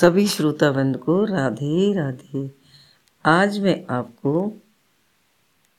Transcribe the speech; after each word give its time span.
सभी 0.00 0.26
श्रोताबंद 0.26 0.96
को 0.96 1.24
राधे 1.24 1.92
राधे। 1.92 2.50
आज 3.24 3.60
मैं 3.60 3.86
आपको 3.90 4.52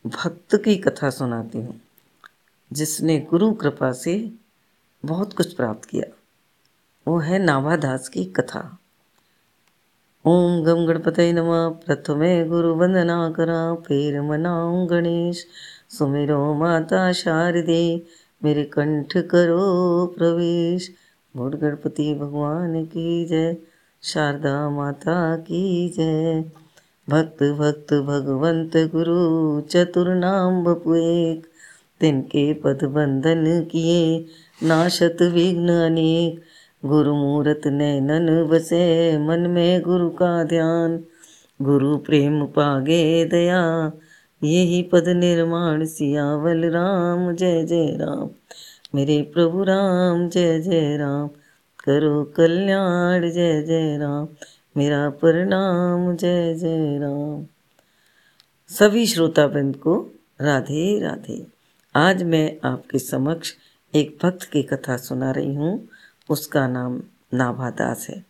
भक्त 0.07 0.55
की 0.55 0.75
कथा 0.75 1.09
सुनाती 1.09 1.57
हूँ, 1.57 1.81
जिसने 2.73 3.19
गुरु 3.19 3.53
कृपा 3.53 3.91
से 3.91 4.31
बहुत 5.05 5.33
कुछ 5.33 5.53
प्राप्त 5.53 5.85
किया। 5.85 6.15
वो 7.07 7.19
है 7.19 7.39
नाभादास 7.39 8.09
की 8.09 8.25
कथा। 8.25 8.79
ओम 10.25 10.63
गम 10.63 10.85
गणपत 10.85 11.19
नमः, 11.19 11.69
प्रथमे 11.69 12.45
गुरु 12.45 12.75
वंदना 12.75 13.31
करा, 13.31 13.75
फिर 13.75 14.21
मनाऊं 14.21 14.89
गणेश। 14.89 15.47
सुमिरो 15.89 16.53
माता 16.53 17.11
शारदे, 17.11 18.07
मेरे 18.43 18.63
कंठ 18.63 19.17
करो 19.17 20.05
प्रवेश। 20.17 20.91
बोल 21.37 21.53
गणपति 21.53 22.15
भगवान 22.15 22.85
की 22.85 23.25
जय। 23.25 23.57
शारदा 24.03 24.69
माता 24.69 25.37
की 25.37 25.89
जय। 25.89 26.45
भक्त 27.09 27.43
भक्त, 27.43 27.93
भगवंत 27.93 28.77
गुरु 28.77 29.61
चतुर 29.61 30.09
नाम 30.09 30.63
बपु 30.63 30.95
एक। 30.95 31.47
तिनके 31.99 32.53
पद 32.53 32.79
बंधन 32.83 33.63
किए, 33.71 34.25
नाशत 34.63 35.17
विघ्न 35.21 35.69
अनेक। 35.69 36.41
गुरु 36.87 37.15
मूरत 37.15 37.61
नैनन 37.65 38.43
बसे, 38.43 39.17
मन 39.17 39.39
में 39.39 39.81
गुरु 39.81 40.09
का 40.09 40.43
ध्यान। 40.43 41.03
गुरु 41.61 41.97
प्रेम 41.97 42.45
पागे 42.45 43.25
दया, 43.25 43.91
यही 44.43 44.83
पद 44.83 45.07
निर्माण 45.07 45.85
सियावल 45.85 46.65
राम। 46.65 47.35
जय 47.35 47.63
जय 47.63 47.97
राम। 48.01 48.29
मेरे 48.95 49.21
प्रभु 49.21 49.63
राम, 49.63 50.29
जय 50.29 50.59
जय 50.59 50.97
राम। 50.97 51.29
करो 51.89 52.23
कल्याण, 52.23 53.31
जय 53.31 53.61
जय 53.61 53.97
राम। 53.97 54.27
मेरा 54.77 55.09
प्रणाम, 55.09 56.15
जय 56.15 56.55
जय 56.55 56.97
राम। 56.97 57.45
सभी 58.67 59.05
श्रोताबंद 59.05 59.75
को 59.75 60.11
राधे 60.41 60.99
राधे। 60.99 61.47
आज 61.95 62.23
मैं 62.23 62.57
आपके 62.63 62.99
समक्ष 62.99 63.53
एक 63.95 64.17
भक्त 64.23 64.43
की 64.43 64.63
कथा 64.63 64.97
सुना 64.97 65.31
रही 65.31 65.55
हूँ। 65.55 65.87
उसका 66.29 66.67
नाम 66.67 67.01
नाभादास 67.33 68.09
है। 68.09 68.25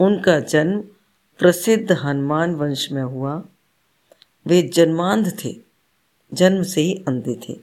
उनका 0.00 0.40
जन्म 0.40 0.80
प्रसिद्ध 1.38 1.92
हनुमान 1.92 2.54
वंश 2.54 2.92
में 2.92 3.02
हुआ। 3.02 3.44
वे 4.46 4.62
जन्मांध 4.62 5.44
थे, 5.44 5.56
जन्म 6.34 6.62
से 6.62 6.80
ही 6.80 7.04
अंधे 7.08 7.40
थे। 7.48 7.60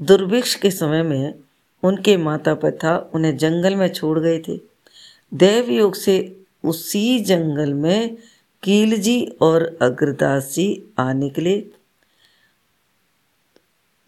दुर्भिक्ष 0.00 0.54
के 0.54 0.70
समय 0.70 1.02
में 1.02 1.34
उनके 1.82 2.16
माता 2.16 2.54
पिता 2.54 3.10
उन्हें 3.14 3.36
जंगल 3.36 3.76
में 3.76 3.88
छोड़ 3.88 4.18
गए 4.18 4.38
थे। 4.48 4.60
देव 5.34 5.70
योग 5.70 5.94
से 5.94 6.42
उसी 6.64 7.20
जंगल 7.20 7.74
में 7.74 8.16
कील 8.62 8.96
जी 9.00 9.26
और 9.40 9.78
अग्रदास 9.82 10.52
जी 10.54 10.84
आ 10.98 11.12
निकले। 11.12 11.66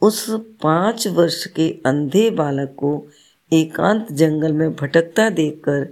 उस 0.01 0.27
पाँच 0.63 1.07
वर्ष 1.09 1.47
के 1.47 1.79
अंधे 1.87 2.31
बालक 2.31 2.75
को 2.79 3.07
एकांत 3.53 4.13
जंगल 4.13 4.53
में 4.53 4.77
भटकता 4.77 5.31
देखकर 5.31 5.85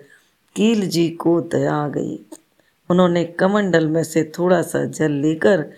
कील 0.57 0.89
जी 0.89 1.09
को 1.09 1.41
दया 1.41 1.75
आ 1.75 1.89
गई। 1.89 2.27
उन्होंने 2.91 3.25
कमंडल 3.25 3.89
में 3.89 4.05
से 4.05 4.33
थोड़ा 4.39 4.63
सा 4.63 4.85
जल 4.85 5.13
लेकर 5.13 5.73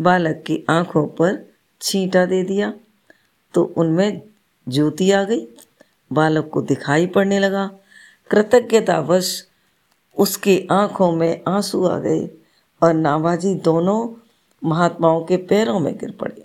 बालक 0.00 0.44
की 0.46 0.64
आँखों 0.70 1.06
पर 1.06 1.48
छींटा 1.80 2.26
दे 2.26 2.42
दिया। 2.42 2.74
तो 3.54 3.74
उनमें 3.76 4.22
ज्योति 4.68 5.10
आ 5.10 5.22
गई। 5.24 5.46
बालक 6.12 6.48
को 6.48 6.62
दिखाई 6.62 7.06
पड़ने 7.06 7.38
लगा। 7.38 7.70
कृतज्ञतावश 8.30 9.46
उसके 10.18 10.66
आँखों 10.70 11.12
में 11.12 11.40
आँसू 11.48 11.84
आ 11.84 11.98
गए 11.98 12.30
और 12.82 12.94
नाभाजी 12.94 13.54
दोनों 13.54 14.08
महात्माओं 14.64 15.24
के 15.24 15.36
पैरों 15.36 15.78
में 15.80 15.96
गिर 15.96 16.10
पड़े। 16.10 16.44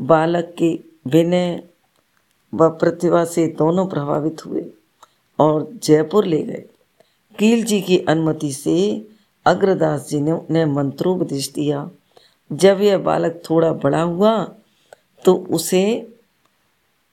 बालक 0.00 0.54
के 0.58 0.78
विनय 1.06 1.62
व 2.54 2.68
प्रतिभा 2.68 3.24
से 3.24 3.46
दोनों 3.46 3.86
प्रभावित 3.86 4.46
हुए 4.46 4.64
और 5.38 5.70
जयपुर 5.74 6.24
ले 6.24 6.42
गए। 6.42 6.64
कील 7.38 7.64
जी 7.64 7.80
की 7.80 7.98
अनुमति 7.98 8.52
से 8.52 9.08
अग्रदास 9.46 10.08
जी 10.08 10.20
ने 10.20 10.32
उन्हें 10.32 10.64
मंत्रोपदेश 10.64 11.48
दिया। 11.48 11.90
जब 12.52 12.80
यह 12.80 12.98
बालक 12.98 13.42
थोड़ा 13.50 13.72
बड़ा 13.72 14.02
हुआ 14.02 14.52
तो 15.24 15.34
उसे 15.50 15.82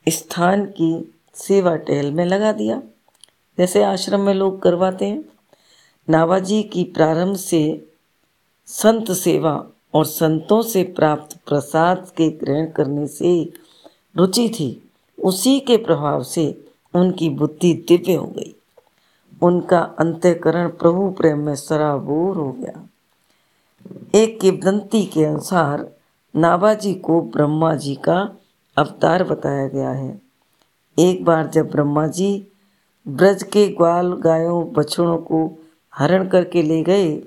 स्थान 0.09 0.65
की 0.65 1.15
सेवा 1.35 1.75
टहल 1.75 2.11
में 2.11 2.25
लगा 2.25 2.51
दिया। 2.51 2.81
जैसे 3.57 3.83
आश्रम 3.83 4.19
में 4.19 4.33
लोग 4.33 4.61
करवाते 4.61 5.05
हैं। 5.05 5.25
नावाजी 6.09 6.63
की 6.63 6.83
प्रारंभ 6.83 7.35
से 7.35 7.87
संत 8.65 9.11
सेवा 9.11 9.67
और 9.93 10.05
संतों 10.05 10.61
से 10.61 10.83
प्राप्त 10.83 11.37
प्रसाद 11.47 12.11
के 12.17 12.29
ग्रहण 12.29 12.71
करने 12.71 13.07
से 13.07 13.53
रुचि 14.17 14.49
थी। 14.49 14.89
उसी 15.23 15.59
के 15.59 15.77
प्रभाव 15.77 16.23
से 16.23 16.65
उनकी 16.93 17.29
बुद्धि 17.29 17.73
दिव्य 17.73 18.13
हो 18.13 18.27
गई। 18.27 18.55
उनका 19.41 19.79
अंत्यकरण 19.79 20.69
प्रभु 20.69 21.09
प्रेम 21.09 21.39
में 21.39 21.55
सराबोर 21.55 22.35
हो 22.35 22.51
गया। 22.51 22.89
एक 24.15 24.39
किवदंती 24.39 25.05
के 25.05 25.25
अनुसार 25.25 25.91
नाबाजी 26.35 26.93
को 26.93 27.21
ब्रह्मा 27.21 27.75
जी 27.75 27.95
का 27.95 28.37
अवतार 28.77 29.23
बताया 29.23 29.67
गया 29.67 29.89
है। 29.89 30.21
एक 30.99 31.25
बार 31.25 31.47
जब 31.47 31.71
ब्रह्मा 31.71 32.07
जी 32.07 32.47
ब्रज 33.07 33.43
के 33.43 33.67
ग्वाल 33.67 34.13
गायों 34.13 34.73
बछड़ों 34.73 35.17
को 35.17 35.59
हरण 35.95 36.27
करके 36.27 36.61
ले 36.61 36.83
गए, 36.83 37.23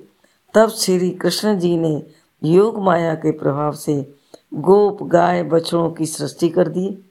तब 0.55 0.69
श्री 0.69 1.11
कृष्ण 1.11 1.59
जी 1.59 1.77
ने 1.77 2.07
योग 2.45 2.79
माया 2.79 3.15
के 3.15 3.31
प्रभाव 3.31 3.73
से 3.73 4.15
गोप 4.55 5.03
गाय 5.03 5.43
बछड़ों 5.43 5.91
की 5.91 6.07
सृष्टि 6.07 6.49
कर 6.49 6.69
दी। 6.69 7.05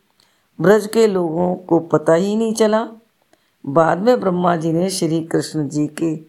ब्रज 0.62 0.88
के 0.88 1.08
लोगों 1.08 1.56
को 1.56 1.80
पता 1.80 2.14
ही 2.14 2.36
नहीं 2.36 2.54
चला। 2.54 2.88
बाद 3.66 3.98
में 3.98 4.20
ब्रह्मा 4.20 4.56
जी 4.56 4.74
ने 4.74 4.90
श्री 4.90 5.24
कृष्ण 5.24 5.70
जी 5.70 5.88
के 5.88 6.20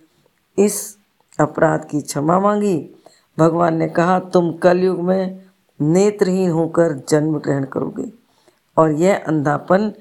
इस 0.65 0.99
अपराध 1.41 1.85
की 1.85 2.01
क्षमा 2.01 2.41
मांगी। 2.41 2.91
भगवान 3.39 3.77
ने 3.77 3.89
कहा, 3.89 4.21
तुम 4.21 4.53
कलयुग 4.53 5.01
में 5.01 5.48
नेत्रहीन 5.81 6.51
होकर 6.51 6.93
जन्म 7.09 7.39
ग्रहण 7.39 7.65
करोगे। 7.65 8.13
और 8.77 8.93
यह 8.93 9.25
अंधापन 9.27 9.93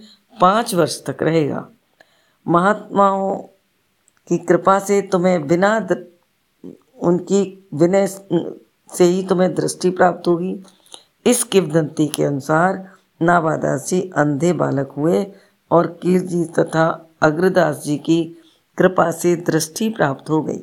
पाँच 0.41 0.73
वर्ष 0.75 1.05
तक 1.05 1.23
रहेगा। 1.23 1.67
महात्माओं 2.47 3.38
की 4.27 4.38
कृपा 4.38 4.79
से 4.79 5.01
तुम्हें 5.01 5.47
बिना 5.47 5.88
उनकी 6.99 7.67
विनय 7.73 8.07
से 8.07 9.03
ही 9.03 9.25
तुम्हें 9.27 9.53
दृष्टि 9.55 9.89
प्राप्त 9.89 10.27
होगी। 10.27 10.63
इस 11.25 11.43
किवदंती 11.43 12.07
के 12.07 12.23
अनुसार 12.23 12.91
नाबादास 13.21 13.88
जी 13.88 14.01
अंधे 14.15 14.53
बालक 14.53 14.91
हुए 14.97 15.25
और 15.71 15.88
कीर 16.01 16.21
जी 16.21 16.44
तथा 16.45 17.09
अग्रदास 17.21 17.83
जी 17.83 17.97
की 17.97 18.23
कृपा 18.77 19.11
से 19.11 19.35
दृष्टि 19.35 19.89
प्राप्त 19.89 20.29
हो 20.29 20.41
गई। 20.41 20.61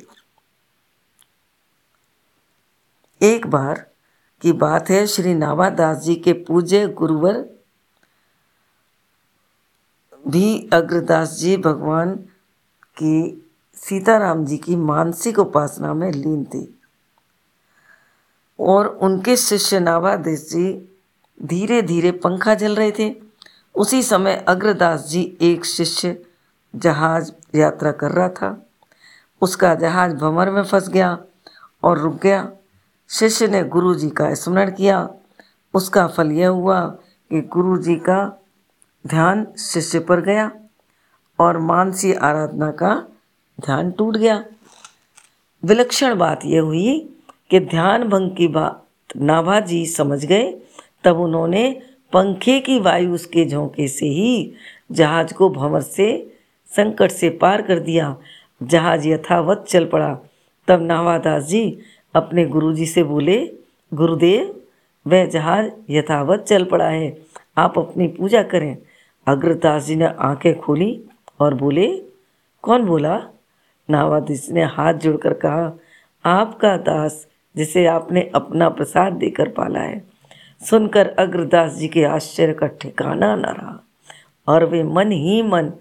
एक 3.21 3.47
बार 3.47 3.85
की 4.41 4.51
बात 4.51 4.89
है। 4.89 5.07
श्री 5.07 5.33
नावादास 5.33 5.97
जी 5.97 6.15
के 6.15 6.33
पूज्य 6.33 6.87
गुरुवर 6.87 7.45
भी 10.27 10.69
अग्रदास 10.73 11.31
जी 11.31 11.57
भगवान 11.57 12.15
की 12.97 13.45
सीताराम 13.75 14.45
जी 14.45 14.57
की 14.57 14.75
मानसिक 14.75 15.39
उपासना 15.39 15.93
में 15.93 16.11
लीन 16.11 16.47
थे। 16.53 16.67
और 18.59 18.87
उनके 18.87 19.37
शिष्य 19.37 19.79
नावादेश 19.79 20.39
जी 20.39 20.99
धीरे 21.43 21.81
धीरे 21.81 22.11
पंखा 22.11 22.55
जल 22.55 22.75
रहे 22.75 22.91
थे। 22.91 23.15
उसी 23.75 24.03
समय 24.03 24.45
अग्रदास 24.47 25.07
जी 25.07 25.37
एक 25.41 25.65
शिष्य 25.65 26.25
जहाज़ 26.75 27.31
यात्रा 27.55 27.91
कर 27.91 28.11
रहा 28.11 28.29
था। 28.29 28.65
उसका 29.41 29.75
जहाज़ 29.75 30.13
भंवर 30.13 30.49
में 30.49 30.63
फंस 30.63 30.89
गया 30.89 31.23
और 31.83 31.97
रुक 31.97 32.21
गया। 32.21 32.51
शिष्य 33.09 33.47
ने 33.47 33.63
गुरु 33.63 33.95
जी 33.95 34.09
का 34.09 34.33
स्मरण 34.33 34.71
किया। 34.71 35.09
उसका 35.73 36.07
फल 36.07 36.31
यह 36.31 36.49
हुआ 36.49 36.81
कि 37.29 37.41
गुरु 37.41 37.77
जी 37.77 37.95
का 37.95 38.43
ध्यान 39.07 39.47
शिष्य 39.57 39.99
पर 39.99 40.21
गया 40.21 40.51
और 41.39 41.57
मानसी 41.57 42.13
आराधना 42.13 42.71
का 42.71 43.07
ध्यान 43.65 43.91
टूट 43.91 44.17
गया। 44.17 44.45
विलक्षण 45.65 46.15
बात 46.15 46.39
यह 46.45 46.61
हुई 46.61 47.15
कि 47.49 47.59
ध्यान 47.59 48.03
भंग 48.03 48.35
की 48.35 48.47
बात 48.47 48.85
नाभा 49.17 49.59
जी 49.59 49.85
समझ 49.85 50.25
गए। 50.25 50.61
तब 51.03 51.19
उन्होंने 51.19 51.81
पंखे 52.13 52.59
की 52.59 52.79
वायु 52.79 53.13
उसके 53.13 53.45
झोंके 53.45 53.87
से 53.87 54.05
ही 54.05 54.53
जहाज़ 54.91 55.33
को 55.33 55.49
भंवर 55.49 55.81
से, 55.81 56.37
संकट 56.67 57.11
से 57.11 57.29
पार 57.29 57.61
कर 57.61 57.79
दिया। 57.79 58.17
जहाज़ 58.63 59.07
यथावत 59.07 59.65
चल 59.69 59.85
पड़ा। 59.85 60.19
तब 60.67 60.81
नावादास 60.81 61.43
जी 61.43 61.79
अपने 62.15 62.45
गुरुजी 62.45 62.85
से 62.85 63.03
बोले, 63.03 63.51
गुरुदेव, 63.93 64.61
वह 65.07 65.25
जहाज़ 65.25 65.71
यथावत 65.89 66.39
चल 66.39 66.65
पड़ा 66.65 66.87
है, 66.87 67.17
आप 67.57 67.79
अपनी 67.79 68.07
पूजा 68.07 68.43
करें। 68.43 68.77
अग्रदास 69.27 69.85
जी 69.85 69.95
ने 69.95 70.05
आँखें 70.05 70.59
खोली 70.59 71.03
और 71.39 71.53
बोले, 71.53 72.01
कौन 72.61 72.85
बोला? 72.85 73.23
नावाधीश 73.89 74.49
ने 74.51 74.63
हाथ 74.63 74.93
जोड़कर 74.93 75.33
कहा, 75.33 75.79
आपका 76.25 76.77
दास, 76.77 77.27
जिसे 77.57 77.85
आपने 77.85 78.31
अपना 78.35 78.69
प्रसाद 78.69 79.13
देकर 79.13 79.49
पाला 79.49 79.79
है। 79.79 80.07
सुनकर 80.69 81.07
अग्रदास 81.07 81.73
जी 81.73 81.87
के 81.87 82.03
आश्चर्य 82.03 82.53
का 82.53 82.67
ठिकाना 82.67 83.35
न 83.35 83.45
रहा 83.45 83.83
और 84.47 84.65
वे 84.65 84.83
मन 84.83 85.11
ही 85.11 85.41
मन 85.41 85.71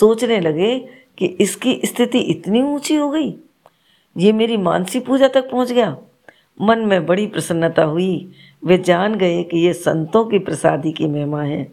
सोचने 0.00 0.40
लगे 0.40 0.88
कि 1.18 1.26
इसकी 1.26 1.80
स्थिति 1.84 2.18
इतनी 2.18 2.62
ऊँची 2.62 2.96
हो 2.96 3.10
गई। 3.10 3.38
ये 4.16 4.32
मेरी 4.32 4.56
मानसी 4.56 5.00
पूजा 5.00 5.28
तक 5.28 5.50
पहुँच 5.50 5.72
गया। 5.72 5.96
मन 6.60 6.78
में 6.78 7.06
बड़ी 7.06 7.26
प्रसन्नता 7.26 7.84
हुई। 7.84 8.32
वे 8.64 8.78
जान 8.78 9.14
गए 9.14 9.42
कि 9.42 9.58
ये 9.58 9.72
संतों 9.72 10.24
की 10.24 10.38
प्रसादी 10.38 10.92
की 10.92 11.06
महिमा 11.06 11.42
है। 11.42 11.72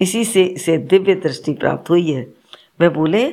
इसी 0.00 0.24
से 0.24 0.42
इसे 0.42 0.78
दिव्य 0.78 1.14
दृष्टि 1.14 1.52
प्राप्त 1.52 1.90
हुई 1.90 2.12
है। 2.12 2.34
वे 2.80 2.88
बोले, 2.88 3.30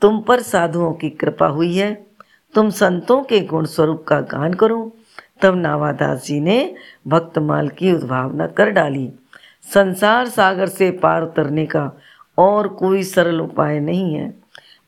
तुम 0.00 0.20
पर 0.20 0.40
साधुओं 0.40 0.92
की 0.92 1.10
कृपा 1.10 1.46
हुई 1.46 1.76
है। 1.76 2.06
तुम 2.54 2.70
संतों 2.70 3.22
के 3.22 3.40
गुण 3.40 3.64
स्वरूप 3.64 4.04
का 4.08 4.20
गान 4.20 4.54
करो। 4.54 4.92
तब 5.40 5.54
नावादास 5.54 6.26
जी 6.26 6.40
ने 6.40 6.74
भक्तमाल 7.08 7.68
की 7.68 7.92
उद्भावना 7.92 8.46
कर 8.46 8.70
डाली। 8.70 9.12
संसार 9.74 10.28
सागर 10.28 10.66
से 10.66 10.90
पार 10.90 11.22
उतरने 11.22 11.66
का 11.66 11.92
और 12.38 12.68
कोई 12.68 13.02
सरल 13.02 13.40
उपाय 13.40 13.80
नहीं 13.80 14.14
है। 14.14 14.34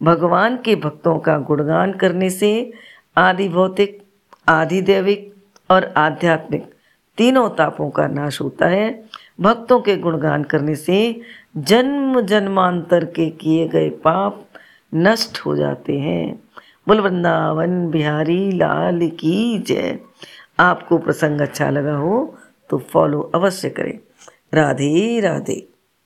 भगवान 0.02 0.56
के 0.56 0.76
भक्तों 0.76 1.18
का 1.18 1.38
गुणगान 1.38 1.92
करने 1.92 2.30
से 2.30 2.72
आदि 3.16 3.48
भौतिक, 3.48 4.02
आदि 4.48 4.82
दैविक 4.82 5.34
और 5.70 5.84
आध्यात्मिक 5.96 6.74
तीनों 7.18 7.50
तापों 7.50 7.90
का 7.90 8.06
नाश 8.06 8.40
होता 8.40 8.66
है। 8.66 9.04
भक्तों 9.40 9.80
के 9.80 9.96
गुणगान 9.96 10.44
करने 10.44 10.74
से 10.74 11.20
जन्म 11.56 12.20
जन्मांतर 12.20 13.04
के 13.04 13.30
किए 13.30 13.68
गए 13.68 13.90
पाप 13.90 14.46
नष्ट 14.94 15.38
हो 15.38 15.56
जाते 15.56 15.98
हैं। 15.98 16.40
बोल, 16.88 17.00
वृंदावन 17.00 17.90
बिहारी 17.90 18.52
लाल 18.52 19.08
की 19.08 19.58
जय। 19.58 19.98
आपको 20.60 20.98
प्रसंग 20.98 21.40
अच्छा 21.40 21.70
लगा 21.70 21.96
हो 21.96 22.38
तो 22.70 22.78
फॉलो 22.78 23.20
अवश्य 23.34 23.70
करें। 23.70 23.98
राधे 24.54 25.20
राधे। 25.20 25.69